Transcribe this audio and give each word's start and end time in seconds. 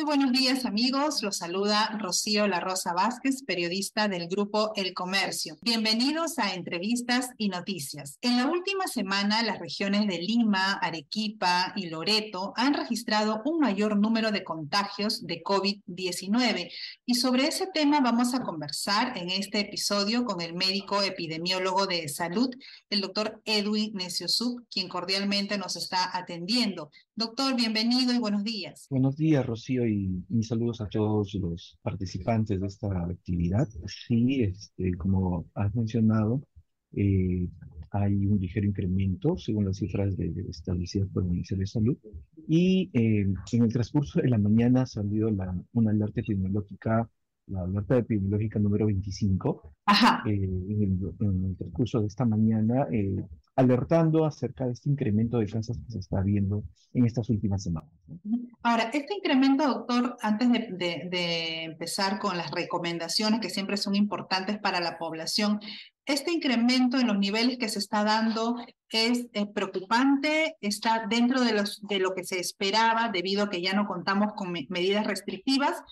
Muy 0.00 0.16
buenos 0.16 0.32
días 0.32 0.64
amigos, 0.64 1.22
los 1.22 1.36
saluda 1.36 1.94
Rocío 1.98 2.48
La 2.48 2.58
Rosa 2.58 2.94
Vázquez, 2.94 3.42
periodista 3.42 4.08
del 4.08 4.28
grupo 4.28 4.72
El 4.74 4.94
Comercio. 4.94 5.58
Bienvenidos 5.60 6.38
a 6.38 6.54
Entrevistas 6.54 7.28
y 7.36 7.50
Noticias. 7.50 8.16
En 8.22 8.38
la 8.38 8.46
última 8.46 8.86
semana, 8.86 9.42
las 9.42 9.58
regiones 9.58 10.06
de 10.06 10.16
Lima, 10.16 10.72
Arequipa 10.80 11.74
y 11.76 11.90
Loreto 11.90 12.54
han 12.56 12.72
registrado 12.72 13.42
un 13.44 13.58
mayor 13.58 13.98
número 13.98 14.30
de 14.32 14.42
contagios 14.42 15.26
de 15.26 15.42
COVID-19 15.42 16.72
y 17.04 17.14
sobre 17.16 17.48
ese 17.48 17.66
tema 17.66 18.00
vamos 18.00 18.32
a 18.32 18.42
conversar 18.42 19.18
en 19.18 19.28
este 19.28 19.60
episodio 19.60 20.24
con 20.24 20.40
el 20.40 20.54
médico 20.54 21.02
epidemiólogo 21.02 21.86
de 21.86 22.08
salud, 22.08 22.48
el 22.88 23.02
doctor 23.02 23.42
Edwin 23.44 23.92
Neciosub, 23.92 24.66
quien 24.70 24.88
cordialmente 24.88 25.58
nos 25.58 25.76
está 25.76 26.16
atendiendo. 26.16 26.90
Doctor, 27.20 27.54
bienvenido 27.54 28.14
y 28.14 28.18
buenos 28.18 28.44
días. 28.44 28.86
Buenos 28.88 29.14
días, 29.14 29.44
Rocío 29.44 29.86
y 29.86 30.24
mis 30.30 30.48
saludos 30.48 30.80
a 30.80 30.88
todos 30.88 31.34
los 31.34 31.78
participantes 31.82 32.58
de 32.58 32.66
esta 32.66 32.88
actividad. 33.04 33.68
Sí, 33.86 34.40
este, 34.40 34.94
como 34.94 35.44
has 35.52 35.74
mencionado, 35.74 36.40
eh, 36.94 37.46
hay 37.90 38.24
un 38.24 38.40
ligero 38.40 38.66
incremento 38.66 39.36
según 39.36 39.66
las 39.66 39.76
cifras 39.76 40.16
de, 40.16 40.32
establecidas 40.48 41.10
por 41.10 41.24
el 41.24 41.28
Ministerio 41.28 41.60
de 41.60 41.66
Salud. 41.66 41.98
Y 42.48 42.88
eh, 42.94 43.26
en 43.52 43.62
el 43.64 43.70
transcurso 43.70 44.22
de 44.22 44.28
la 44.30 44.38
mañana 44.38 44.82
ha 44.82 44.86
salido 44.86 45.28
una 45.74 45.90
alerta 45.90 46.22
epidemiológica, 46.22 47.06
la 47.46 47.62
alerta 47.62 47.98
epidemiológica 47.98 48.58
número 48.58 48.86
25. 48.86 49.74
Ajá. 49.86 50.22
Eh, 50.26 50.30
en, 50.32 50.82
el, 50.82 51.26
en, 51.26 51.44
el, 51.44 51.56
transcurso 51.56 52.00
de 52.00 52.06
esta 52.06 52.24
mañana 52.24 52.86
alertando 53.60 54.24
acerca 54.24 54.66
de 54.66 54.72
este 54.72 54.88
incremento 54.88 55.38
de 55.38 55.46
casos 55.46 55.76
que 55.78 55.92
se 55.92 55.98
está 55.98 56.20
viendo 56.22 56.64
en 56.94 57.04
estas 57.04 57.28
últimas 57.28 57.62
semanas. 57.62 57.90
Ahora, 58.62 58.90
este 58.92 59.14
incremento, 59.14 59.66
doctor, 59.66 60.16
antes 60.22 60.48
de, 60.50 61.64
empezar 61.64 62.18
con 62.18 62.36
las 62.36 62.50
recomendaciones 62.50 63.40
que 63.40 63.50
siempre 63.50 63.76
son 63.76 63.94
importantes 63.94 64.58
para 64.58 64.80
la 64.80 64.98
población, 64.98 65.60
este 66.06 66.32
incremento 66.32 66.98
en 66.98 67.06
los 67.06 67.18
niveles 67.18 67.58
que 67.58 67.68
se 67.68 67.78
está 67.78 68.02
dando 68.02 68.56
es, 68.88 69.28
preocupante, 69.54 70.56
está 70.60 71.06
dentro 71.08 71.42
de, 71.42 71.52
los, 71.52 71.80
de 71.82 71.98
lo 71.98 72.14
que 72.14 72.24
se 72.24 72.40
esperaba 72.40 73.10
debido 73.10 73.44
a 73.44 73.50
que 73.50 73.62
ya 73.62 73.74
no 73.74 73.86
contamos 73.86 74.32
con 74.34 74.52
medidas 74.52 75.06
restrictivas 75.06 75.82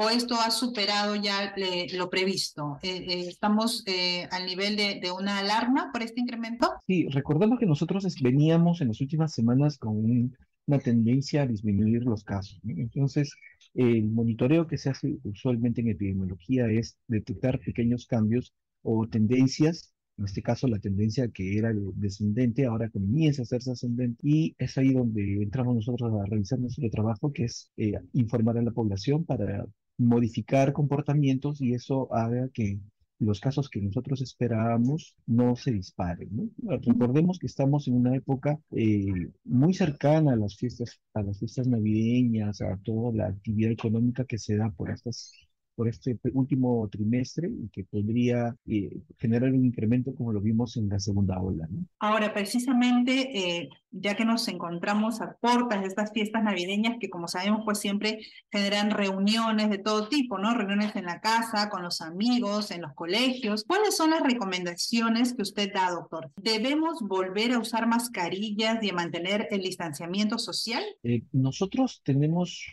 o 0.00 0.10
esto 0.10 0.36
ha 0.36 0.52
superado 0.52 1.16
ya 1.16 1.52
lo 1.94 2.08
previsto? 2.08 2.78
Eh, 2.82 3.04
eh, 3.08 3.24
¿Estamos 3.28 3.82
eh, 3.86 4.28
al 4.30 4.46
nivel 4.46 4.76
de, 4.76 5.10
una 5.10 5.38
alarma 5.38 5.90
por 5.92 6.02
este 6.02 6.20
incremento? 6.20 6.70
Sí, 6.86 7.08
recordando 7.08 7.58
que 7.58 7.66
nosotros 7.66 8.06
veníamos 8.22 8.80
en 8.80 8.88
las 8.88 9.00
últimas 9.00 9.32
semanas 9.32 9.76
con 9.76 10.32
una 10.66 10.78
tendencia 10.78 11.42
a 11.42 11.46
disminuir 11.46 12.04
los 12.04 12.22
casos. 12.22 12.60
Entonces, 12.64 13.34
el 13.74 14.04
monitoreo 14.04 14.68
que 14.68 14.78
se 14.78 14.90
hace 14.90 15.16
usualmente 15.24 15.80
en 15.80 15.88
epidemiología 15.88 16.66
es 16.70 16.96
detectar 17.08 17.58
pequeños 17.58 18.06
cambios 18.06 18.54
o 18.82 19.08
tendencias 19.08 19.92
en 20.16 20.24
este 20.24 20.42
caso 20.42 20.66
la 20.66 20.80
tendencia 20.80 21.28
que 21.28 21.58
era 21.58 21.72
descendente 21.94 22.66
ahora 22.66 22.90
comienza 22.90 23.42
a 23.42 23.44
hacerse 23.44 23.70
ascendente 23.70 24.18
y 24.24 24.54
es 24.58 24.76
ahí 24.76 24.92
donde 24.92 25.42
entramos 25.44 25.76
nosotros 25.76 26.12
a 26.12 26.26
realizar 26.26 26.58
nuestro 26.58 26.90
trabajo 26.90 27.32
que 27.32 27.44
es 27.44 27.70
informar 28.12 28.58
a 28.58 28.62
la 28.62 28.72
población 28.72 29.24
para 29.24 29.64
modificar 29.98 30.72
comportamientos 30.72 31.60
y 31.60 31.74
eso 31.74 32.12
haga 32.14 32.48
que 32.50 32.78
los 33.18 33.40
casos 33.40 33.68
que 33.68 33.80
nosotros 33.80 34.20
esperábamos 34.22 35.16
no 35.26 35.56
se 35.56 35.72
disparen. 35.72 36.52
Recordemos 36.62 37.38
que 37.38 37.48
estamos 37.48 37.88
en 37.88 37.94
una 37.94 38.14
época 38.14 38.60
eh, 38.70 39.06
muy 39.44 39.74
cercana 39.74 40.32
a 40.32 40.36
las 40.36 40.56
fiestas, 40.56 41.00
a 41.14 41.22
las 41.22 41.38
fiestas 41.38 41.66
navideñas, 41.66 42.60
a 42.60 42.76
toda 42.84 43.12
la 43.12 43.26
actividad 43.26 43.72
económica 43.72 44.24
que 44.24 44.38
se 44.38 44.56
da 44.56 44.70
por 44.70 44.90
estas 44.90 45.32
por 45.78 45.86
este 45.86 46.18
último 46.32 46.88
trimestre 46.90 47.48
y 47.48 47.68
que 47.68 47.84
podría 47.84 48.56
eh, 48.66 48.98
generar 49.16 49.52
un 49.52 49.64
incremento 49.64 50.12
como 50.12 50.32
lo 50.32 50.40
vimos 50.40 50.76
en 50.76 50.88
la 50.88 50.98
segunda 50.98 51.40
ola. 51.40 51.68
Ahora, 52.00 52.34
precisamente, 52.34 53.12
eh, 53.38 53.68
ya 53.92 54.16
que 54.16 54.24
nos 54.24 54.48
encontramos 54.48 55.20
a 55.20 55.36
puertas 55.40 55.80
de 55.80 55.86
estas 55.86 56.10
fiestas 56.12 56.42
navideñas 56.42 56.96
que, 56.98 57.08
como 57.08 57.28
sabemos, 57.28 57.60
pues 57.64 57.78
siempre 57.78 58.18
generan 58.50 58.90
reuniones 58.90 59.70
de 59.70 59.78
todo 59.78 60.08
tipo, 60.08 60.36
¿no? 60.36 60.52
Reuniones 60.52 60.96
en 60.96 61.04
la 61.04 61.20
casa, 61.20 61.70
con 61.70 61.84
los 61.84 62.00
amigos, 62.00 62.72
en 62.72 62.82
los 62.82 62.92
colegios. 62.94 63.62
¿Cuáles 63.64 63.96
son 63.96 64.10
las 64.10 64.24
recomendaciones 64.24 65.32
que 65.32 65.42
usted 65.42 65.72
da, 65.72 65.92
doctor? 65.92 66.32
¿Debemos 66.42 67.02
volver 67.02 67.52
a 67.52 67.60
usar 67.60 67.86
mascarillas 67.86 68.82
y 68.82 68.90
a 68.90 68.94
mantener 68.94 69.46
el 69.52 69.60
distanciamiento 69.60 70.40
social? 70.40 70.82
Eh, 71.04 71.22
nosotros 71.30 72.02
tenemos 72.04 72.66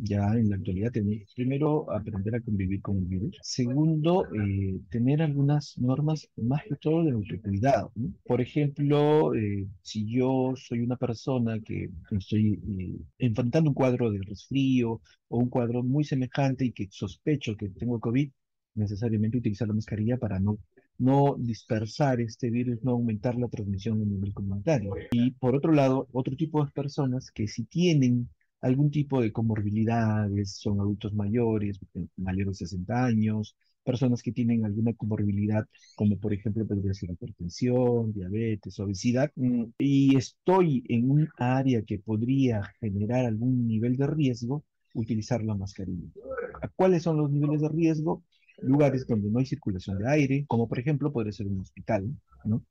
ya 0.00 0.28
en 0.32 0.48
la 0.48 0.56
actualidad, 0.56 0.92
primero, 1.36 1.92
aprender 1.92 2.21
a 2.30 2.40
convivir 2.40 2.80
con 2.80 2.98
el 2.98 3.04
virus. 3.04 3.38
Segundo, 3.42 4.26
eh, 4.34 4.80
tener 4.90 5.22
algunas 5.22 5.76
normas 5.78 6.28
más 6.36 6.62
que 6.64 6.76
todo 6.76 7.04
de 7.04 7.12
autocuidado. 7.12 7.92
Por 8.24 8.40
ejemplo, 8.40 9.34
eh, 9.34 9.66
si 9.82 10.06
yo 10.06 10.54
soy 10.56 10.80
una 10.80 10.96
persona 10.96 11.60
que 11.60 11.90
estoy 12.10 12.60
eh, 12.78 13.00
enfrentando 13.18 13.70
un 13.70 13.74
cuadro 13.74 14.10
de 14.10 14.20
resfrío 14.22 15.00
o 15.28 15.38
un 15.38 15.48
cuadro 15.48 15.82
muy 15.82 16.04
semejante 16.04 16.66
y 16.66 16.72
que 16.72 16.88
sospecho 16.90 17.56
que 17.56 17.68
tengo 17.68 18.00
COVID, 18.00 18.30
necesariamente 18.74 19.38
utilizar 19.38 19.68
la 19.68 19.74
mascarilla 19.74 20.16
para 20.16 20.38
no 20.40 20.58
no 20.98 21.34
dispersar 21.38 22.20
este 22.20 22.50
virus, 22.50 22.82
no 22.82 22.92
aumentar 22.92 23.34
la 23.34 23.48
transmisión 23.48 24.00
a 24.00 24.04
nivel 24.04 24.32
comunitario. 24.32 24.94
Y 25.10 25.32
por 25.32 25.56
otro 25.56 25.72
lado, 25.72 26.06
otro 26.12 26.36
tipo 26.36 26.64
de 26.64 26.70
personas 26.70 27.30
que 27.30 27.48
si 27.48 27.64
tienen 27.64 28.28
algún 28.62 28.90
tipo 28.90 29.20
de 29.20 29.32
comorbilidades, 29.32 30.56
son 30.56 30.80
adultos 30.80 31.12
mayores, 31.14 31.78
mayores 32.16 32.58
de 32.58 32.66
60 32.66 33.04
años, 33.04 33.56
personas 33.84 34.22
que 34.22 34.32
tienen 34.32 34.64
alguna 34.64 34.94
comorbilidad, 34.94 35.66
como 35.96 36.18
por 36.18 36.32
ejemplo 36.32 36.66
podría 36.66 36.94
ser 36.94 37.10
hipertensión, 37.10 38.12
diabetes, 38.12 38.78
obesidad, 38.78 39.30
mm, 39.36 39.64
y 39.78 40.16
estoy 40.16 40.84
en 40.88 41.10
un 41.10 41.28
área 41.36 41.82
que 41.82 41.98
podría 41.98 42.62
generar 42.80 43.26
algún 43.26 43.66
nivel 43.66 43.96
de 43.96 44.06
riesgo, 44.06 44.64
utilizar 44.94 45.42
la 45.42 45.54
mascarilla. 45.54 46.08
¿Cuáles 46.76 47.02
son 47.02 47.16
los 47.16 47.30
niveles 47.30 47.62
de 47.62 47.68
riesgo? 47.68 48.22
Lugares 48.62 49.06
donde 49.06 49.30
no 49.30 49.38
hay 49.40 49.46
circulación 49.46 49.98
de 49.98 50.08
aire, 50.08 50.44
como 50.46 50.68
por 50.68 50.78
ejemplo 50.78 51.12
podría 51.12 51.32
ser 51.32 51.48
un 51.48 51.60
hospital, 51.60 52.08
¿no? 52.44 52.64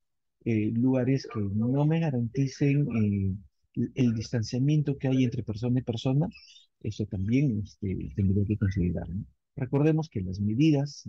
Eh, 0.45 0.71
lugares 0.73 1.27
que 1.31 1.39
no 1.39 1.85
me 1.85 1.99
garanticen 1.99 2.87
eh, 2.95 3.35
el 3.75 4.13
distanciamiento 4.13 4.97
que 4.97 5.07
hay 5.07 5.23
entre 5.23 5.43
persona 5.43 5.79
y 5.79 5.83
persona, 5.83 6.27
eso 6.81 7.05
también 7.05 7.61
este, 7.63 8.11
tendría 8.15 8.45
que 8.45 8.57
considerar. 8.57 9.07
Recordemos 9.55 10.09
que 10.09 10.21
las 10.21 10.39
medidas 10.39 11.07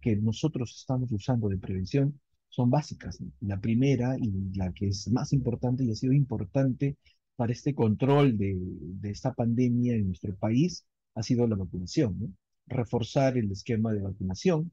que 0.00 0.16
nosotros 0.16 0.76
estamos 0.78 1.10
usando 1.12 1.48
de 1.48 1.58
prevención 1.58 2.20
son 2.48 2.70
básicas. 2.70 3.18
La 3.40 3.60
primera 3.60 4.16
y 4.18 4.30
la 4.56 4.72
que 4.72 4.88
es 4.88 5.10
más 5.10 5.32
importante 5.32 5.84
y 5.84 5.90
ha 5.90 5.94
sido 5.94 6.12
importante 6.12 6.96
para 7.36 7.52
este 7.52 7.74
control 7.74 8.36
de, 8.36 8.58
esta 9.04 9.32
pandemia 9.32 9.94
en 9.94 10.08
nuestro 10.08 10.34
país 10.36 10.84
ha 11.14 11.22
sido 11.22 11.46
la 11.46 11.56
vacunación. 11.56 12.36
Reforzar 12.66 13.38
el 13.38 13.50
esquema 13.50 13.92
de 13.92 14.02
vacunación, 14.02 14.72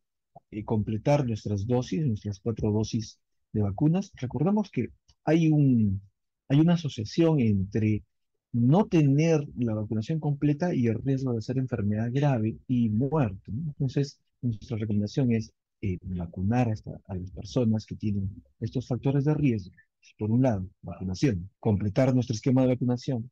eh, 0.51 0.63
completar 0.65 1.25
nuestras 1.25 1.65
dosis, 1.65 2.05
nuestras 2.05 2.39
cuatro 2.39 2.71
dosis 2.71 3.19
de 3.53 3.61
vacunas. 3.61 4.11
Recordemos 4.15 4.69
que 4.69 4.89
hay 5.23 5.49
un, 5.49 6.01
hay 6.49 6.59
una 6.59 6.73
asociación 6.73 7.39
entre 7.39 8.03
no 8.53 8.85
tener 8.87 9.45
la 9.57 9.73
vacunación 9.75 10.19
completa 10.19 10.73
y 10.73 10.87
el 10.87 11.01
riesgo 11.03 11.31
de 11.33 11.39
hacer 11.39 11.57
enfermedad 11.57 12.09
grave 12.11 12.57
y 12.67 12.89
muerte. 12.89 13.51
Entonces, 13.51 14.19
nuestra 14.41 14.77
recomendación 14.77 15.31
es 15.31 15.53
eh, 15.81 15.97
vacunar 16.01 16.73
a, 17.07 17.15
las 17.15 17.31
personas 17.31 17.85
que 17.85 17.95
tienen 17.95 18.43
estos 18.59 18.87
factores 18.87 19.25
de 19.25 19.33
riesgo. 19.33 19.75
Por 20.17 20.31
un 20.31 20.41
lado, 20.41 20.67
vacunación, 20.81 21.49
completar 21.59 22.13
nuestro 22.15 22.33
esquema 22.33 22.61
de 22.61 22.69
vacunación, 22.69 23.29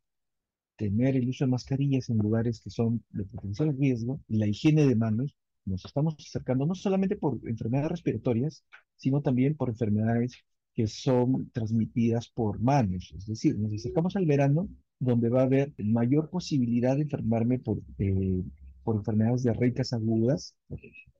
tener 0.75 1.15
el 1.15 1.29
uso 1.29 1.45
de 1.45 1.51
mascarillas 1.51 2.09
en 2.09 2.17
lugares 2.17 2.59
que 2.59 2.69
son 2.69 3.03
de 3.11 3.23
potencial 3.25 3.75
riesgo, 3.77 4.21
la 4.27 4.47
higiene 4.47 4.85
de 4.85 4.95
manos, 4.95 5.35
nos 5.65 5.85
estamos 5.85 6.15
acercando 6.19 6.65
no 6.65 6.75
solamente 6.75 7.15
por 7.15 7.39
enfermedades 7.47 7.91
respiratorias, 7.91 8.63
sino 8.97 9.21
también 9.21 9.55
por 9.55 9.69
enfermedades 9.69 10.43
que 10.75 10.87
son 10.87 11.49
transmitidas 11.51 12.29
por 12.29 12.59
manos. 12.59 13.13
Es 13.17 13.25
decir, 13.25 13.57
nos 13.57 13.73
acercamos 13.73 14.15
al 14.15 14.25
verano 14.25 14.67
donde 14.99 15.29
va 15.29 15.41
a 15.41 15.45
haber 15.45 15.73
mayor 15.77 16.29
posibilidad 16.29 16.95
de 16.95 17.03
enfermarme 17.03 17.59
por, 17.59 17.81
eh, 17.97 18.43
por 18.83 18.97
enfermedades 18.97 19.43
diarreicas 19.43 19.93
agudas, 19.93 20.55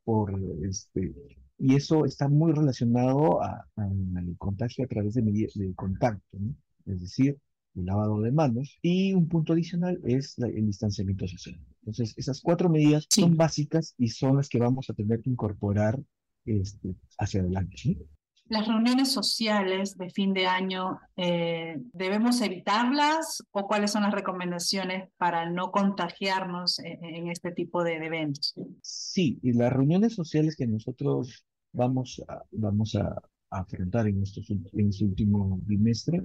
por 0.03 0.33
este, 0.63 1.13
y 1.57 1.75
eso 1.75 2.05
está 2.05 2.27
muy 2.27 2.51
relacionado 2.51 3.41
al 3.41 4.35
contagio 4.37 4.85
a 4.85 4.87
través 4.87 5.13
de, 5.13 5.21
de 5.21 5.73
contacto, 5.73 6.37
es 6.85 7.01
decir, 7.01 7.37
el 7.75 7.85
lavado 7.85 8.21
de 8.21 8.31
manos. 8.31 8.77
Y 8.81 9.13
un 9.13 9.27
punto 9.27 9.53
adicional 9.53 9.99
es 10.03 10.37
el 10.37 10.65
distanciamiento 10.65 11.27
social. 11.27 11.59
Entonces, 11.81 12.13
esas 12.17 12.41
cuatro 12.41 12.69
medidas 12.69 13.07
son 13.09 13.37
básicas 13.37 13.93
y 13.97 14.09
son 14.09 14.37
las 14.37 14.49
que 14.49 14.59
vamos 14.59 14.89
a 14.89 14.93
tener 14.93 15.21
que 15.21 15.29
incorporar 15.29 16.01
este, 16.45 16.95
hacia 17.17 17.41
adelante. 17.41 17.97
Las 18.47 18.67
reuniones 18.67 19.11
sociales 19.11 19.97
de 19.97 20.11
fin 20.11 20.33
de 20.33 20.45
año, 20.45 20.99
eh, 21.17 21.77
¿debemos 21.93 22.41
evitarlas 22.41 23.43
o 23.51 23.67
cuáles 23.67 23.91
son 23.91 24.03
las 24.03 24.13
recomendaciones 24.13 25.09
para 25.17 25.49
no 25.49 25.71
contagiarnos 25.71 26.77
en, 26.79 27.29
este 27.29 27.51
tipo 27.51 27.83
de, 27.83 27.95
eventos? 27.95 28.53
Sí, 28.81 29.39
y 29.41 29.53
las 29.53 29.73
reuniones 29.73 30.13
sociales 30.13 30.55
que 30.55 30.67
nosotros 30.67 31.43
vamos 31.71 32.21
a, 32.27 32.43
vamos 32.51 32.95
a, 32.95 33.15
afrontar 33.49 34.07
en, 34.07 34.21
estos, 34.21 34.49
en 34.49 34.89
este 34.89 35.05
último 35.05 35.59
bimestre, 35.63 36.21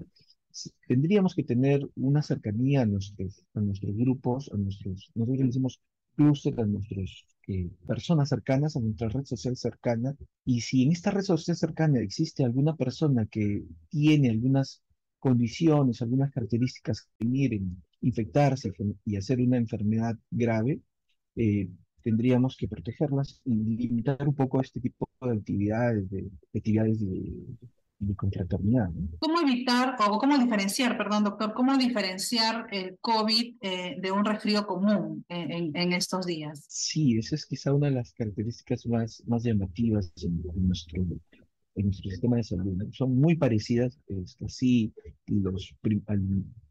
tendríamos 0.86 1.34
que 1.34 1.44
tener 1.44 1.88
una 1.96 2.22
cercanía 2.22 2.82
a 2.82 2.86
nuestros, 2.86 3.44
a 3.54 3.60
nuestros 3.60 3.96
grupos, 3.96 4.50
a 4.52 4.56
nuestros, 4.56 5.10
nosotros 5.14 5.46
decimos 5.46 5.80
clúster, 6.20 6.60
a 6.60 6.66
nuestros 6.66 7.26
eh, 7.48 7.70
personas 7.86 8.28
cercanas, 8.28 8.76
a 8.76 8.80
nuestra 8.80 9.08
red 9.08 9.24
social 9.24 9.56
cercana, 9.56 10.14
y 10.44 10.60
si 10.60 10.82
en 10.82 10.92
esta 10.92 11.10
red 11.10 11.22
social 11.22 11.56
cercana 11.56 12.00
existe 12.00 12.44
alguna 12.44 12.76
persona 12.76 13.26
que 13.26 13.64
tiene 13.88 14.30
algunas 14.30 14.82
condiciones, 15.18 16.02
algunas 16.02 16.30
características 16.32 17.08
que 17.18 17.24
miren 17.24 17.82
infectarse 18.02 18.72
y 19.04 19.16
hacer 19.16 19.40
una 19.40 19.56
enfermedad 19.56 20.16
grave, 20.30 20.80
eh, 21.36 21.68
tendríamos 22.02 22.56
que 22.56 22.68
protegerlas 22.68 23.40
y 23.44 23.54
limitar 23.54 24.26
un 24.26 24.34
poco 24.34 24.60
este 24.60 24.80
tipo 24.80 25.08
de 25.22 25.32
actividades, 25.32 26.10
de, 26.10 26.30
actividades 26.54 27.00
de, 27.00 27.32
de 28.00 28.16
confraternidad. 28.16 28.90
¿Cómo 29.18 29.40
evitar 29.40 29.96
o 30.08 30.18
cómo 30.18 30.38
diferenciar, 30.38 30.96
perdón, 30.96 31.24
doctor, 31.24 31.52
cómo 31.52 31.76
diferenciar 31.76 32.66
el 32.72 32.98
COVID 33.00 33.56
eh, 33.60 33.96
de 34.00 34.10
un 34.10 34.24
resfrío 34.24 34.66
común 34.66 35.24
en, 35.28 35.76
en, 35.76 35.92
estos 35.92 36.26
días? 36.26 36.64
Sí, 36.66 37.18
esa 37.18 37.34
es 37.34 37.44
quizá 37.46 37.74
una 37.74 37.88
de 37.88 37.94
las 37.94 38.12
características 38.14 38.86
más, 38.86 39.22
más 39.26 39.42
llamativas 39.44 40.12
en, 40.22 40.42
nuestro, 40.66 41.02
en 41.74 41.84
nuestro 41.84 42.10
sistema 42.10 42.36
de 42.36 42.44
salud. 42.44 42.88
Son 42.92 43.14
muy 43.14 43.36
parecidas, 43.36 43.98
es 44.08 44.36
así, 44.42 44.92
los, 45.26 45.74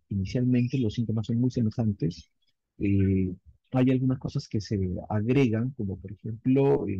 inicialmente 0.10 0.80
los 0.80 0.96
síntomas 0.96 1.28
son 1.28 1.40
muy 1.40 1.52
semejantes. 1.52 2.32
Eh, 2.80 3.32
hay 3.72 3.92
algunas 3.92 4.18
cosas 4.18 4.48
que 4.48 4.62
se 4.62 4.80
agregan, 5.10 5.72
como 5.78 5.96
por 6.00 6.12
ejemplo 6.12 6.88
eh, 6.88 7.00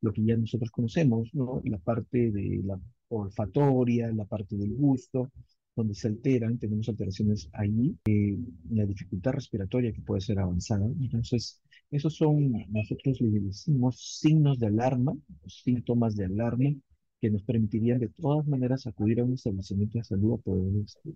lo 0.00 0.12
que 0.12 0.24
ya 0.24 0.36
nosotros 0.36 0.72
conocemos, 0.72 1.32
¿no? 1.34 1.62
la 1.64 1.78
parte 1.78 2.32
de 2.32 2.62
la 2.64 2.80
olfatoria, 3.10 4.12
la 4.12 4.24
parte 4.24 4.56
del 4.56 4.74
gusto, 4.74 5.30
donde 5.76 5.94
se 5.94 6.08
alteran, 6.08 6.58
tenemos 6.58 6.88
alteraciones 6.88 7.48
ahí, 7.52 7.96
eh, 8.06 8.36
la 8.70 8.84
dificultad 8.86 9.32
respiratoria 9.32 9.92
que 9.92 10.02
puede 10.02 10.20
ser 10.20 10.38
avanzada. 10.38 10.86
Entonces, 11.00 11.60
esos 11.90 12.16
son, 12.16 12.52
nosotros 12.68 13.20
le 13.20 13.40
decimos 13.40 14.18
signos 14.20 14.58
de 14.58 14.66
alarma, 14.66 15.16
síntomas 15.46 16.16
de 16.16 16.26
alarma, 16.26 16.74
que 17.20 17.30
nos 17.30 17.42
permitirían 17.42 17.98
de 17.98 18.08
todas 18.08 18.46
maneras 18.46 18.86
acudir 18.86 19.20
a 19.20 19.24
un 19.24 19.34
establecimiento 19.34 19.98
de 19.98 20.04
salud 20.04 20.34
a 20.34 20.36
poder 20.38 20.84
este, 20.84 21.10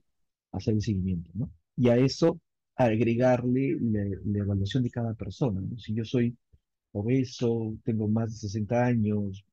hacer 0.52 0.75
el 0.75 0.82
seguimiento, 0.82 1.31
¿no? 1.35 1.50
Y 1.76 1.88
a 1.88 1.96
eso 1.96 2.41
agregarle 2.76 3.76
la, 3.81 4.41
evaluación 4.41 4.82
de 4.82 4.91
cada 4.91 5.14
persona, 5.14 5.61
¿no? 5.61 5.79
Si 5.79 5.94
yo 5.94 6.05
soy 6.05 6.37
obeso, 6.93 7.76
tengo 7.85 8.08
más 8.08 8.32
de 8.32 8.38
60 8.38 8.85
años, 8.85 9.44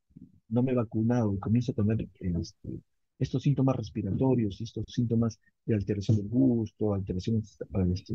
no 0.52 0.62
me 0.62 0.74
he 0.74 0.76
vacunado 0.76 1.34
y 1.34 1.40
comienzo 1.40 1.72
a 1.72 1.76
tener 1.76 2.08
este, 2.20 2.70
estos 3.18 3.44
síntomas 3.44 3.76
respiratorios, 3.76 4.60
estos 4.62 4.84
síntomas 4.88 5.40
de 5.66 5.76
alteración 5.76 6.18
del 6.18 6.28
gusto, 6.28 6.94
alteraciones 6.94 7.58
este, 7.94 8.14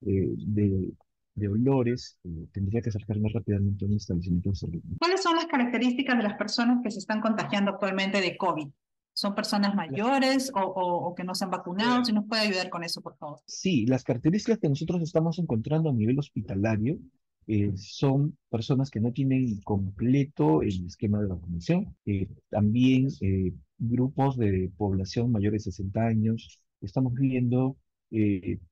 de, 0.00 0.92
de, 1.34 1.48
olores, 1.48 2.18
eh, 2.24 2.46
tendría 2.52 2.82
que 2.82 2.90
acercarme 2.90 3.30
rápidamente 3.32 3.84
a 3.84 3.88
un 3.88 3.94
establecimiento 3.94 4.50
de 4.50 4.56
salud. 4.56 4.82
¿Cuáles 4.98 5.22
son 5.22 5.36
las 5.36 5.46
características 5.46 6.16
de 6.16 6.22
las 6.22 6.34
personas 6.34 6.80
que 6.82 6.90
se 6.90 6.98
están 6.98 7.20
contagiando 7.20 7.72
actualmente 7.72 8.20
de 8.20 8.36
COVID? 8.36 8.68
¿Son 9.16 9.34
personas 9.36 9.76
mayores 9.76 10.50
o, 10.52 10.60
o, 10.60 11.14
que 11.14 11.22
no 11.22 11.36
se 11.36 11.44
han 11.44 11.50
vacunado? 11.52 12.04
Si 12.04 12.12
nos 12.12 12.26
puede 12.26 12.42
ayudar 12.42 12.68
con 12.68 12.82
eso, 12.82 13.00
por 13.00 13.16
favor. 13.16 13.38
Sí, 13.46 13.86
las 13.86 14.02
características 14.02 14.58
que 14.58 14.68
nosotros 14.68 15.00
estamos 15.02 15.38
encontrando 15.38 15.90
a 15.90 15.92
nivel 15.92 16.18
hospitalario 16.18 16.98
eh, 17.46 17.72
son 17.76 18.36
personas 18.50 18.90
que 18.90 19.00
no 19.00 19.12
tienen 19.12 19.60
completo 19.62 20.62
el 20.62 20.86
esquema 20.86 21.20
de 21.20 21.28
vacunación. 21.28 21.96
Eh, 22.06 22.28
también 22.48 23.08
eh, 23.20 23.52
grupos 23.78 24.36
de 24.36 24.70
población 24.76 25.32
mayores 25.32 25.64
de 25.64 25.72
60 25.72 26.06
años. 26.06 26.60
Estamos 26.80 27.14
viendo 27.14 27.76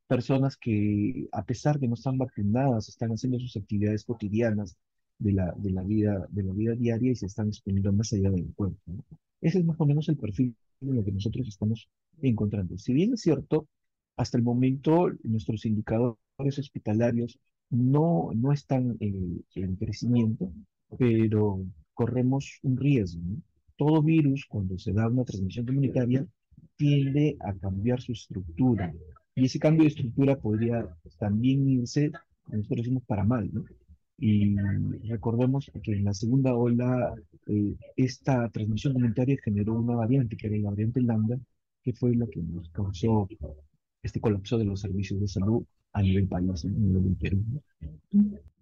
personas 0.06 0.56
que, 0.56 1.28
a 1.32 1.44
pesar 1.44 1.80
de 1.80 1.88
no 1.88 1.94
estar 1.94 2.16
vacunadas, 2.16 2.88
están 2.88 3.10
haciendo 3.10 3.40
sus 3.40 3.56
actividades 3.56 4.04
cotidianas 4.04 4.76
de 5.18 5.32
la, 5.32 5.52
de 5.56 5.70
la, 5.70 5.82
vida, 5.82 6.28
de 6.30 6.42
la 6.44 6.52
vida 6.52 6.74
diaria 6.76 7.10
y 7.10 7.16
se 7.16 7.26
están 7.26 7.48
exponiendo 7.48 7.92
más 7.92 8.12
allá 8.12 8.30
del 8.30 8.54
cuerpo. 8.54 8.78
Ese 9.40 9.58
es 9.58 9.64
más 9.64 9.80
o 9.80 9.86
menos 9.86 10.08
el 10.08 10.16
perfil 10.16 10.54
de 10.80 10.94
lo 10.94 11.04
que 11.04 11.10
nosotros 11.10 11.48
estamos 11.48 11.88
encontrando. 12.20 12.78
Si 12.78 12.92
bien 12.92 13.14
es 13.14 13.22
cierto, 13.22 13.66
hasta 14.16 14.38
el 14.38 14.44
momento 14.44 15.10
nuestros 15.24 15.64
indicadores 15.66 16.58
hospitalarios 16.58 17.38
no, 17.72 18.30
no 18.34 18.52
están 18.52 18.96
en 19.00 19.76
crecimiento, 19.76 20.52
pero 20.98 21.64
corremos 21.94 22.60
un 22.62 22.76
riesgo. 22.76 23.22
Todo 23.76 24.02
virus, 24.02 24.44
cuando 24.46 24.78
se 24.78 24.92
da 24.92 25.08
una 25.08 25.24
transmisión 25.24 25.66
comunitaria, 25.66 26.26
tiende 26.76 27.36
a 27.40 27.54
cambiar 27.54 28.00
su 28.00 28.12
estructura. 28.12 28.92
Y 29.34 29.46
ese 29.46 29.58
cambio 29.58 29.84
de 29.84 29.88
estructura 29.88 30.38
podría 30.38 30.86
también 31.18 31.66
irse, 31.68 32.12
nosotros 32.48 32.84
decimos, 32.84 33.04
para 33.06 33.24
mal. 33.24 33.50
Y 34.18 34.54
recordemos 35.08 35.70
que 35.82 35.92
en 35.92 36.04
la 36.04 36.12
segunda 36.12 36.54
ola, 36.54 37.14
eh, 37.46 37.74
esta 37.96 38.50
transmisión 38.50 38.92
comunitaria 38.92 39.36
generó 39.42 39.74
una 39.74 39.96
variante, 39.96 40.36
que 40.36 40.48
era 40.48 40.58
la 40.58 40.70
variante 40.70 41.00
lambda, 41.00 41.38
que 41.82 41.94
fue 41.94 42.14
la 42.14 42.26
que 42.26 42.42
nos 42.42 42.68
causó 42.68 43.28
este 44.02 44.20
colapso 44.20 44.58
de 44.58 44.66
los 44.66 44.80
servicios 44.80 45.20
de 45.20 45.28
salud 45.28 45.64
a 45.92 46.02
nivel 46.02 46.28
país, 46.28 46.64
a 46.64 46.68
nivel 46.68 47.16
Perú. 47.20 47.42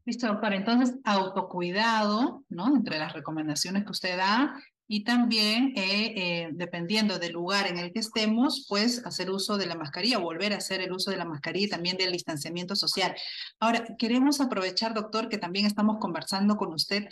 Listo, 0.04 0.26
doctor. 0.26 0.52
Entonces, 0.54 0.96
autocuidado, 1.04 2.44
¿no? 2.48 2.74
Entre 2.74 2.98
las 2.98 3.12
recomendaciones 3.12 3.84
que 3.84 3.90
usted 3.90 4.16
da, 4.16 4.54
y 4.92 5.04
también, 5.04 5.72
eh, 5.76 6.14
eh, 6.16 6.48
dependiendo 6.52 7.20
del 7.20 7.34
lugar 7.34 7.68
en 7.68 7.78
el 7.78 7.92
que 7.92 8.00
estemos, 8.00 8.66
pues 8.68 9.06
hacer 9.06 9.30
uso 9.30 9.56
de 9.56 9.66
la 9.66 9.76
mascarilla, 9.76 10.18
volver 10.18 10.52
a 10.52 10.56
hacer 10.56 10.80
el 10.80 10.90
uso 10.90 11.12
de 11.12 11.16
la 11.16 11.24
mascarilla 11.24 11.66
y 11.66 11.70
también 11.70 11.96
del 11.96 12.10
distanciamiento 12.10 12.74
social. 12.74 13.14
Ahora, 13.60 13.84
queremos 13.96 14.40
aprovechar, 14.40 14.92
doctor, 14.92 15.28
que 15.28 15.38
también 15.38 15.64
estamos 15.64 15.98
conversando 16.00 16.56
con 16.56 16.72
usted 16.74 17.04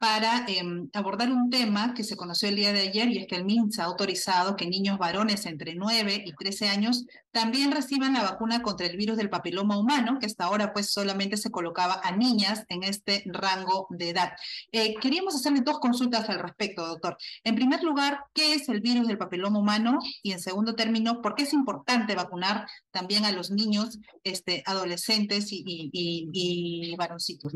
para 0.00 0.44
em, 0.48 0.88
abordar 0.92 1.30
un 1.30 1.50
tema 1.50 1.94
que 1.94 2.04
se 2.04 2.16
conoció 2.16 2.48
el 2.48 2.56
día 2.56 2.72
de 2.72 2.80
ayer 2.80 3.08
y 3.08 3.18
es 3.18 3.26
que 3.26 3.36
el 3.36 3.44
MINSA 3.44 3.82
ha 3.82 3.86
autorizado 3.86 4.56
que 4.56 4.66
niños 4.66 4.98
varones 4.98 5.46
entre 5.46 5.74
9 5.74 6.24
y 6.26 6.32
13 6.34 6.68
años 6.68 7.06
también 7.30 7.72
reciban 7.72 8.14
la 8.14 8.22
vacuna 8.22 8.62
contra 8.62 8.86
el 8.86 8.96
virus 8.96 9.16
del 9.16 9.28
papiloma 9.28 9.76
humano, 9.76 10.18
que 10.20 10.26
hasta 10.26 10.44
ahora 10.44 10.72
pues 10.72 10.92
solamente 10.92 11.36
se 11.36 11.50
colocaba 11.50 12.00
a 12.02 12.16
niñas 12.16 12.64
en 12.68 12.84
este 12.84 13.24
rango 13.26 13.88
de 13.90 14.10
edad. 14.10 14.32
Eh, 14.70 14.94
queríamos 15.00 15.34
hacerle 15.34 15.62
dos 15.62 15.80
consultas 15.80 16.28
al 16.28 16.38
respecto, 16.38 16.86
doctor. 16.86 17.16
En 17.42 17.56
primer 17.56 17.82
lugar, 17.82 18.20
¿qué 18.34 18.54
es 18.54 18.68
el 18.68 18.80
virus 18.80 19.08
del 19.08 19.18
papiloma 19.18 19.58
humano? 19.58 19.98
Y 20.22 20.32
en 20.32 20.40
segundo 20.40 20.74
término, 20.74 21.22
¿por 21.22 21.34
qué 21.34 21.42
es 21.42 21.52
importante 21.52 22.14
vacunar 22.14 22.66
también 22.92 23.24
a 23.24 23.32
los 23.32 23.50
niños, 23.50 23.98
este, 24.22 24.62
adolescentes 24.66 25.48
y, 25.50 25.90
y, 25.92 26.94
varoncitos? 26.96 27.52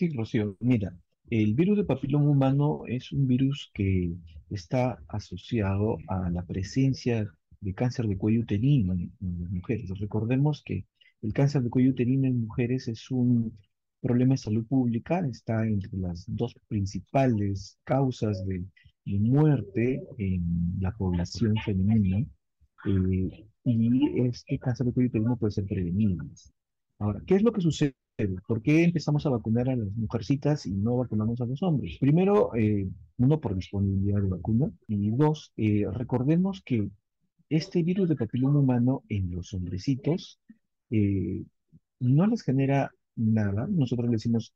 Sí, 0.00 0.08
Rocío, 0.08 0.56
mira, 0.60 0.96
el 1.28 1.52
virus 1.52 1.76
del 1.76 1.84
papiloma 1.84 2.30
humano 2.30 2.84
es 2.86 3.12
un 3.12 3.26
virus 3.26 3.70
que 3.74 4.14
está 4.48 4.98
asociado 5.08 5.98
a 6.08 6.30
la 6.30 6.42
presencia 6.46 7.30
de 7.60 7.74
cáncer 7.74 8.06
de 8.06 8.16
cuello 8.16 8.40
uterino 8.40 8.94
en, 8.94 9.12
las 9.20 9.50
mujeres. 9.50 9.90
Recordemos 9.98 10.62
que 10.64 10.86
el 11.20 11.34
cáncer 11.34 11.64
de 11.64 11.68
cuello 11.68 11.90
uterino 11.90 12.26
en 12.26 12.46
mujeres 12.46 12.88
es 12.88 13.10
un 13.10 13.54
problema 14.00 14.32
de 14.32 14.38
salud 14.38 14.66
pública, 14.66 15.20
está 15.30 15.66
entre 15.66 15.98
las 15.98 16.24
dos 16.28 16.54
principales 16.66 17.78
causas 17.84 18.42
de, 18.46 18.64
muerte 19.04 20.02
en 20.16 20.78
la 20.80 20.92
población 20.96 21.56
femenina. 21.62 22.26
Eh, 22.86 23.46
y 23.64 24.20
este 24.22 24.58
cáncer 24.58 24.86
de 24.86 24.92
cuello 24.94 25.10
uterino 25.10 25.36
puede 25.36 25.52
ser 25.52 25.66
prevenido. 25.66 26.24
Ahora, 26.98 27.20
¿qué 27.26 27.34
es 27.34 27.42
lo 27.42 27.52
que 27.52 27.60
sucede? 27.60 27.94
¿Por 28.46 28.62
qué 28.62 28.84
empezamos 28.84 29.24
a 29.26 29.30
vacunar 29.30 29.68
a 29.68 29.76
las 29.76 29.92
mujercitas 29.96 30.66
y 30.66 30.72
no 30.72 30.96
vacunamos 30.96 31.40
a 31.40 31.46
los 31.46 31.62
hombres? 31.62 31.98
Primero, 31.98 32.54
eh, 32.54 32.88
uno, 33.18 33.40
por 33.40 33.54
disponibilidad 33.54 34.20
de 34.20 34.28
vacuna, 34.28 34.70
y 34.88 35.10
dos, 35.10 35.52
eh, 35.56 35.86
recordemos 35.92 36.62
que 36.64 36.90
este 37.48 37.82
virus 37.82 38.08
de 38.08 38.16
papiloma 38.16 38.60
humano 38.60 39.02
en 39.08 39.30
los 39.32 39.52
hombrecitos 39.54 40.40
eh, 40.90 41.44
no 42.00 42.26
les 42.26 42.42
genera 42.42 42.90
nada. 43.16 43.66
Nosotros 43.68 44.08
le 44.08 44.16
decimos, 44.16 44.54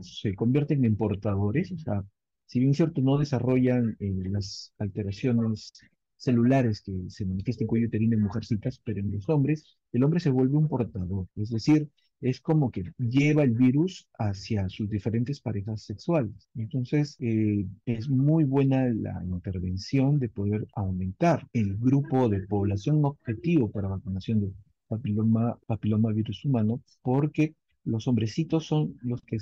se 0.00 0.34
convierten 0.34 0.84
en 0.84 0.96
portadores, 0.96 1.72
o 1.72 1.78
sea, 1.78 2.04
si 2.46 2.60
bien 2.60 2.74
cierto, 2.74 3.00
no 3.02 3.18
desarrollan 3.18 3.96
las 3.98 4.72
alteraciones 4.78 5.72
celulares 6.16 6.82
que 6.82 6.92
se 7.08 7.24
manifiestan 7.24 7.64
en 7.64 7.68
cuello 7.68 7.86
uterino 7.88 8.16
en 8.16 8.22
mujercitas, 8.22 8.80
pero 8.84 9.00
en 9.00 9.12
los 9.12 9.28
hombres, 9.28 9.78
el 9.92 10.04
hombre 10.04 10.20
se 10.20 10.30
vuelve 10.30 10.56
un 10.56 10.68
portador, 10.68 11.26
es 11.36 11.50
decir, 11.50 11.88
es 12.20 12.40
como 12.40 12.70
que 12.70 12.92
lleva 12.98 13.42
el 13.42 13.50
virus 13.50 14.08
hacia 14.18 14.68
sus 14.68 14.88
diferentes 14.88 15.40
parejas 15.40 15.82
sexuales. 15.82 16.48
Entonces, 16.54 17.16
eh, 17.20 17.66
es 17.84 18.08
muy 18.08 18.44
buena 18.44 18.88
la 18.88 19.22
intervención 19.24 20.18
de 20.18 20.28
poder 20.30 20.66
aumentar 20.74 21.46
el 21.52 21.76
grupo 21.76 22.28
de 22.28 22.40
población 22.46 23.04
objetivo 23.04 23.70
para 23.70 23.88
vacunación 23.88 24.40
de 24.40 24.52
papiloma, 24.88 25.58
papiloma 25.66 26.12
virus 26.12 26.44
humano, 26.44 26.80
porque 27.02 27.54
los 27.84 28.08
hombrecitos 28.08 28.66
son 28.66 28.96
los 29.02 29.20
que 29.22 29.38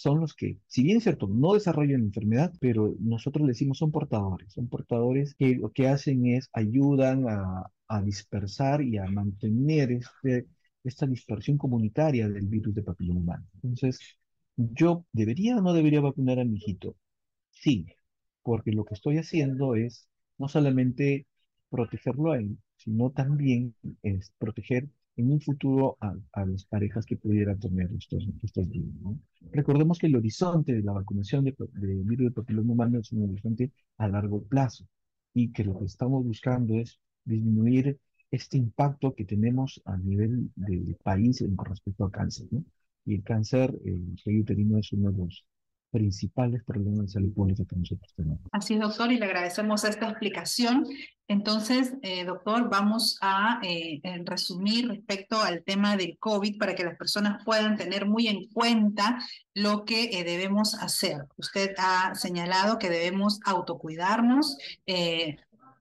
son 0.00 0.20
los 0.20 0.34
que, 0.34 0.58
si 0.66 0.82
bien 0.82 0.98
es 0.98 1.04
cierto, 1.04 1.26
no 1.28 1.54
desarrollan 1.54 2.00
la 2.02 2.06
enfermedad, 2.06 2.52
pero 2.60 2.94
nosotros 3.00 3.42
le 3.46 3.52
decimos 3.52 3.78
son 3.78 3.92
portadores, 3.92 4.52
son 4.52 4.68
portadores 4.68 5.34
que 5.34 5.56
lo 5.56 5.72
que 5.72 5.88
hacen 5.88 6.26
es 6.26 6.48
ayudan 6.52 7.28
a, 7.28 7.70
a 7.88 8.02
dispersar 8.02 8.82
y 8.82 8.98
a 8.98 9.06
mantener 9.06 9.92
este, 9.92 10.46
esta 10.84 11.06
dispersión 11.06 11.58
comunitaria 11.58 12.28
del 12.28 12.46
virus 12.46 12.74
de 12.74 12.82
papiloma 12.82 13.20
humano. 13.20 13.46
Entonces, 13.54 13.98
¿yo 14.56 15.04
debería 15.12 15.56
o 15.56 15.60
no 15.62 15.72
debería 15.72 16.00
vacunar 16.00 16.38
a 16.40 16.44
mi 16.44 16.56
hijito? 16.56 16.96
Sí, 17.50 17.86
porque 18.42 18.72
lo 18.72 18.84
que 18.84 18.94
estoy 18.94 19.18
haciendo 19.18 19.74
es 19.76 20.08
no 20.38 20.48
solamente 20.48 21.26
protegerlo 21.70 22.32
a 22.32 22.38
él, 22.38 22.58
sino 22.76 23.10
también 23.10 23.74
es 24.02 24.32
proteger 24.38 24.88
en 25.16 25.32
un 25.32 25.40
futuro 25.40 25.96
a, 26.00 26.44
las 26.44 26.64
parejas 26.66 27.06
que 27.06 27.16
pudieran 27.16 27.58
tener 27.58 27.90
estos, 27.96 28.28
estos 28.42 28.68
virus. 28.68 29.18
Recordemos 29.52 29.98
que 29.98 30.08
el 30.08 30.16
horizonte 30.16 30.74
de 30.74 30.82
la 30.82 30.92
vacunación 30.92 31.44
de, 31.44 31.54
de 31.58 31.94
virus 32.04 32.26
de 32.26 32.30
papiloma 32.32 32.72
humano 32.72 32.98
es 32.98 33.12
un 33.12 33.30
horizonte 33.30 33.72
a 33.96 34.08
largo 34.08 34.42
plazo 34.42 34.86
y 35.32 35.52
que 35.52 35.64
lo 35.64 35.78
que 35.78 35.86
estamos 35.86 36.24
buscando 36.24 36.74
es 36.74 37.00
disminuir 37.24 37.98
este 38.30 38.58
impacto 38.58 39.14
que 39.14 39.24
tenemos 39.24 39.80
a 39.84 39.96
nivel 39.96 40.50
del 40.56 40.96
país 41.02 41.44
con 41.56 41.66
respecto 41.66 42.04
al 42.04 42.10
cáncer. 42.10 42.46
¿no? 42.50 42.64
Y 43.04 43.14
el 43.14 43.22
cáncer, 43.22 43.74
el 43.84 44.16
cuello 44.22 44.40
uterino 44.42 44.78
es 44.78 44.92
uno 44.92 45.12
de 45.12 45.18
los 45.18 45.44
principales 45.96 46.62
problemas 46.62 47.06
de 47.06 47.08
salud 47.08 47.32
pública 47.32 47.64
que 47.64 47.74
nosotros 47.74 48.12
tenemos. 48.14 48.40
Así 48.52 48.74
es, 48.74 48.80
doctor, 48.80 49.10
y 49.10 49.16
le 49.16 49.24
agradecemos 49.24 49.82
esta 49.84 50.10
explicación. 50.10 50.86
Entonces, 51.26 51.94
eh, 52.02 52.26
doctor, 52.26 52.68
vamos 52.68 53.16
a 53.22 53.60
eh, 53.62 54.02
resumir 54.26 54.88
respecto 54.88 55.40
al 55.40 55.64
tema 55.64 55.96
del 55.96 56.18
COVID 56.18 56.58
para 56.58 56.74
que 56.74 56.84
las 56.84 56.98
personas 56.98 57.42
puedan 57.46 57.78
tener 57.78 58.04
muy 58.04 58.28
en 58.28 58.46
cuenta 58.48 59.18
lo 59.54 59.86
que 59.86 60.10
eh, 60.12 60.24
debemos 60.24 60.74
hacer. 60.74 61.24
Usted 61.38 61.74
ha 61.78 62.14
señalado 62.14 62.78
que 62.78 62.90
debemos 62.90 63.40
autocuidarnos, 63.46 64.58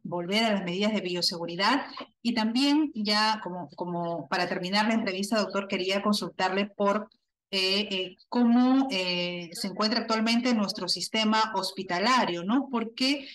volver 0.01 0.45
a 0.45 0.53
las 0.53 0.63
medidas 0.63 0.93
de 0.93 1.01
bioseguridad. 1.01 1.87
Y 2.21 2.33
también 2.33 2.93
ya 2.95 3.41
como, 3.43 3.67
como 3.75 4.29
para 4.29 4.47
terminar 4.47 4.87
la 4.87 4.93
entrevista, 4.93 5.41
doctor, 5.41 5.67
quería 5.67 6.01
consultarle 6.01 6.67
por 6.67 7.09
eh, 7.51 7.87
eh, 7.91 8.17
cómo 8.27 8.87
eh, 8.91 9.49
se 9.53 9.67
encuentra 9.67 10.01
actualmente 10.01 10.53
nuestro 10.53 10.87
sistema 10.87 11.53
hospitalario, 11.55 12.43
¿no? 12.43 12.67
Porque 12.69 13.27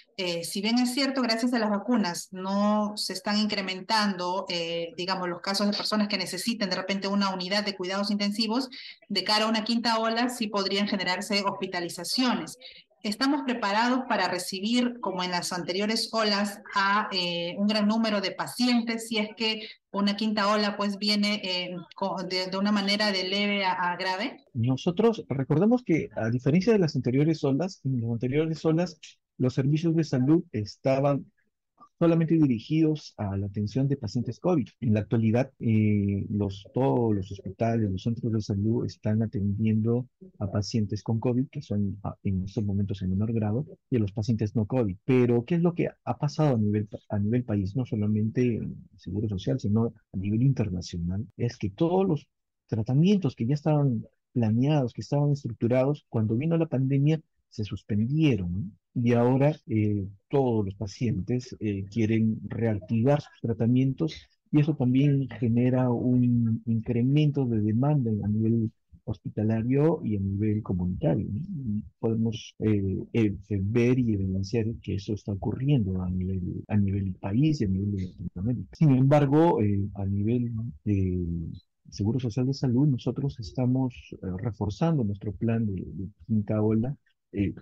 si 0.45 0.61
bien 0.61 0.79
es 0.79 0.93
cierto, 0.93 1.23
gracias 1.23 1.55
a 1.55 1.59
las 1.59 1.71
vacunas 1.71 2.29
no 2.31 2.93
se 2.95 3.15
están 3.15 3.39
incrementando, 3.39 4.45
digamos, 4.95 5.31
los 5.31 5.41
casos 5.41 5.71
de 5.71 5.75
personas 5.75 6.09
que 6.09 6.19
necesiten 6.19 6.69
de 6.69 6.77
repente 6.77 7.09
una 7.09 7.33
unidad 7.33 7.65
de 7.65 7.75
cuidados 7.75 8.11
intensivos, 8.11 8.69
de 9.09 9.25
cara 9.25 9.47
a 9.47 9.49
una 9.49 9.65
quinta 9.65 9.99
ola 9.99 10.29
sí 10.29 10.49
podrían 10.49 10.89
generarse 10.89 11.43
hospitalizaciones 11.47 12.59
estamos 13.03 13.43
preparados 13.43 14.01
para 14.09 14.29
recibir, 14.29 15.01
como 15.01 15.23
en 15.23 15.31
las 15.31 15.53
anteriores 15.53 16.11
olas, 16.13 16.61
a 16.75 17.09
eh, 17.13 17.55
un 17.59 17.67
gran 17.67 17.89
número 17.89 18.21
de 18.21 18.33
pacientes, 18.33 19.09
si 19.09 19.19
es 19.19 19.29
que 19.37 19.69
una 19.93 20.17
quinta 20.17 20.53
ola 20.53 20.77
pues 20.77 20.99
viene 20.99 21.41
eh, 21.43 21.77
de, 22.29 22.57
una 22.57 22.73
manera 22.73 23.11
de 23.11 23.25
leve 23.25 23.65
a, 23.65 23.97
grave? 23.97 24.45
Nosotros 24.55 25.25
recordemos 25.29 25.83
que 25.83 26.09
a 26.17 26.31
diferencia 26.31 26.73
de 26.73 26.79
las 26.79 26.97
anteriores 26.97 27.43
olas, 27.45 27.81
en 27.85 28.01
las 28.01 28.11
anteriores 28.11 28.65
olas 28.65 28.99
los 29.39 29.55
servicios 29.55 29.97
de 29.97 30.05
salud 30.05 30.45
estaban 30.53 31.25
solamente 32.01 32.35
dirigidos 32.35 33.13
a 33.19 33.37
la 33.37 33.47
atención 33.47 33.87
de 33.87 33.99
pacientes 33.99 34.41
COVID. 34.41 34.67
En 34.81 34.95
la 34.95 35.01
actualidad, 35.01 35.53
eh, 35.59 36.25
los, 36.31 36.67
todos 36.73 37.15
los 37.15 37.31
hospitales, 37.31 37.91
los 37.91 38.03
centros 38.03 38.33
de 38.33 38.41
salud 38.41 38.87
están 38.87 39.23
atendiendo 39.23 40.09
a 40.39 40.51
pacientes 40.51 41.03
con 41.03 41.21
COVID, 41.21 41.49
que 41.51 41.61
son 41.61 41.99
ah, 42.03 42.17
en 42.23 42.45
estos 42.45 42.65
momentos 42.65 43.03
en 43.03 43.11
menor 43.11 43.35
grado, 43.35 43.67
y 43.91 43.97
a 43.97 43.99
los 43.99 44.13
pacientes 44.13 44.57
no 44.57 44.65
COVID. 44.65 44.97
Pero, 45.05 45.45
¿qué 45.45 45.57
es 45.57 45.61
lo 45.61 45.75
que 45.75 45.91
ha 46.03 46.19
pasado 46.19 46.57
a 46.57 46.59
nivel, 46.59 46.89
a 47.11 47.19
nivel 47.19 47.45
país? 47.45 47.77
No 47.77 47.85
solamente 47.85 48.57
en 48.57 48.77
Seguro 48.97 49.29
Social, 49.29 49.61
sino 49.61 49.93
a 50.15 50.17
nivel 50.17 50.43
internacional. 50.43 51.27
Es 51.37 51.59
que 51.59 51.69
todos 51.69 52.09
los 52.09 52.27
tratamientos 52.67 53.37
que 53.37 53.47
ya 53.47 53.55
estaban 53.55 54.07
planeados, 54.33 54.95
que 54.95 55.03
estaban 55.03 55.33
estructurados, 55.33 56.07
cuando 56.09 56.35
vino 56.35 56.57
la 56.57 56.67
pandemia, 56.67 57.21
se 57.51 57.65
suspendieron 57.65 58.73
y 58.95 59.13
ahora 59.13 59.55
eh, 59.67 60.07
todos 60.29 60.65
los 60.65 60.75
pacientes 60.75 61.57
eh, 61.61 61.85
quieren 61.91 62.41
reactivar 62.49 63.21
sus 63.21 63.41
tratamientos 63.43 64.15
y 64.53 64.61
eso 64.61 64.75
también 64.75 65.29
genera 65.29 65.91
un 65.91 66.63
incremento 66.67 67.45
de 67.47 67.61
demanda 67.61 68.11
a 68.25 68.29
nivel 68.29 68.71
hospitalario 69.05 70.01
y 70.05 70.17
a 70.17 70.21
nivel 70.21 70.63
comunitario. 70.63 71.27
Podemos 71.99 72.55
eh, 72.59 73.37
ver 73.61 73.99
y 73.99 74.15
evidenciar 74.15 74.67
que 74.83 74.97
eso 74.97 75.15
está 75.15 75.33
ocurriendo 75.33 76.03
a 76.03 76.11
nivel, 76.11 76.65
a 76.69 76.77
nivel 76.77 77.15
país 77.15 77.61
y 77.61 77.65
a 77.65 77.69
nivel 77.69 77.93
de 77.93 78.03
Latinoamérica. 78.19 78.77
Sin 78.77 78.91
embargo, 78.91 79.59
a 79.95 80.07
nivel 80.07 80.53
de 80.85 81.27
Seguro 81.89 82.21
Social 82.21 82.47
de 82.47 82.55
Salud, 82.55 82.89
nosotros 82.89 83.39
estamos 83.41 83.95
reforzando 84.39 85.03
nuestro 85.05 85.33
plan 85.33 85.67
de 85.67 85.85
quinta 86.27 86.61
ola 86.61 86.97
eh, 87.33 87.55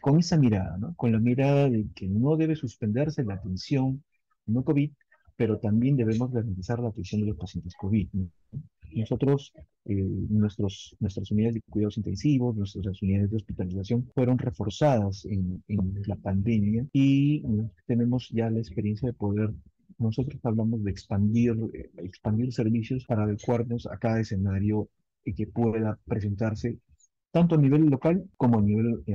con 0.00 0.18
esa 0.18 0.36
mirada, 0.36 0.76
¿no? 0.78 0.94
Con 0.96 1.12
la 1.12 1.18
mirada 1.18 1.70
de 1.70 1.86
que 1.94 2.08
no 2.08 2.36
debe 2.36 2.56
suspenderse 2.56 3.24
la 3.24 3.34
atención 3.34 4.02
no 4.46 4.64
COVID, 4.64 4.90
pero 5.36 5.58
también 5.58 5.96
debemos 5.96 6.32
garantizar 6.32 6.80
la 6.80 6.88
atención 6.88 7.20
de 7.20 7.28
los 7.28 7.36
pacientes 7.36 7.74
COVID. 7.76 8.08
Nosotros, 8.94 9.52
eh, 9.86 9.94
nuestros, 9.94 10.96
nuestras 11.00 11.30
unidades 11.30 11.54
de 11.54 11.62
cuidados 11.62 11.96
intensivos, 11.96 12.56
nuestras 12.56 13.00
unidades 13.00 13.30
de 13.30 13.36
hospitalización 13.36 14.04
fueron 14.14 14.36
reforzadas 14.38 15.24
en, 15.24 15.62
en 15.68 16.02
la 16.06 16.16
pandemia 16.16 16.86
y 16.92 17.42
tenemos 17.86 18.28
ya 18.30 18.50
la 18.50 18.58
experiencia 18.58 19.08
de 19.08 19.14
poder 19.14 19.54
nosotros 19.98 20.40
hablamos 20.44 20.82
de 20.84 20.90
expandir, 20.90 21.56
eh, 21.74 21.90
expandir 21.98 22.52
servicios 22.52 23.04
para 23.06 23.24
adecuarnos 23.24 23.86
a 23.86 23.98
cada 23.98 24.20
escenario 24.20 24.88
que 25.24 25.46
pueda 25.46 25.98
presentarse 26.06 26.78
tanto 27.32 27.54
a 27.54 27.58
nivel 27.58 27.86
local 27.86 28.22
como 28.36 28.58
a 28.58 28.62
nivel 28.62 29.02
eh, 29.06 29.14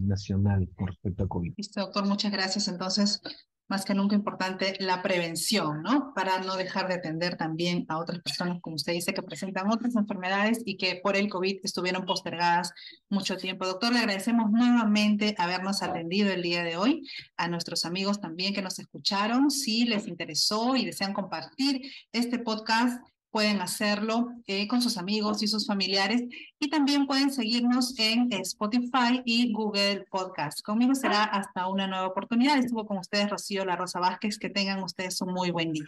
nacional 0.00 0.68
con 0.74 0.88
respecto 0.88 1.24
a 1.24 1.28
COVID. 1.28 1.52
Listo, 1.56 1.80
doctor, 1.80 2.06
muchas 2.06 2.32
gracias. 2.32 2.66
Entonces, 2.66 3.20
más 3.68 3.84
que 3.84 3.94
nunca 3.94 4.16
importante 4.16 4.76
la 4.80 5.02
prevención, 5.02 5.82
¿no? 5.82 6.12
Para 6.14 6.38
no 6.38 6.56
dejar 6.56 6.88
de 6.88 6.94
atender 6.94 7.36
también 7.36 7.84
a 7.88 7.98
otras 7.98 8.20
personas, 8.20 8.60
como 8.62 8.76
usted 8.76 8.94
dice, 8.94 9.12
que 9.12 9.22
presentan 9.22 9.70
otras 9.70 9.94
enfermedades 9.94 10.62
y 10.64 10.78
que 10.78 11.00
por 11.02 11.16
el 11.16 11.28
COVID 11.28 11.60
estuvieron 11.62 12.06
postergadas 12.06 12.72
mucho 13.10 13.36
tiempo. 13.36 13.66
Doctor, 13.66 13.92
le 13.92 13.98
agradecemos 13.98 14.50
nuevamente 14.50 15.34
habernos 15.36 15.82
atendido 15.82 16.32
el 16.32 16.42
día 16.42 16.64
de 16.64 16.78
hoy, 16.78 17.06
a 17.36 17.48
nuestros 17.48 17.84
amigos 17.84 18.20
también 18.20 18.54
que 18.54 18.62
nos 18.62 18.78
escucharon. 18.78 19.50
Si 19.50 19.84
les 19.84 20.08
interesó 20.08 20.74
y 20.74 20.86
desean 20.86 21.12
compartir 21.12 21.82
este 22.12 22.38
podcast, 22.38 23.02
pueden 23.38 23.60
hacerlo 23.60 24.32
eh, 24.48 24.66
con 24.66 24.82
sus 24.82 24.98
amigos 24.98 25.44
y 25.44 25.46
sus 25.46 25.64
familiares 25.64 26.24
y 26.58 26.68
también 26.68 27.06
pueden 27.06 27.30
seguirnos 27.30 27.96
en 27.96 28.32
Spotify 28.32 29.22
y 29.24 29.52
Google 29.52 30.06
Podcast. 30.10 30.60
Conmigo 30.60 30.92
será 30.96 31.22
hasta 31.22 31.68
una 31.68 31.86
nueva 31.86 32.08
oportunidad. 32.08 32.58
Estuvo 32.58 32.84
con 32.84 32.98
ustedes 32.98 33.30
Rocío 33.30 33.64
La 33.64 33.76
Rosa 33.76 34.00
Vázquez. 34.00 34.40
Que 34.40 34.50
tengan 34.50 34.82
ustedes 34.82 35.20
un 35.20 35.32
muy 35.34 35.52
buen 35.52 35.70
día. 35.70 35.86